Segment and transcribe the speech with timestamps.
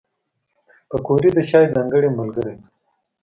[0.89, 2.65] پکورې د چای ځانګړی ملګری دی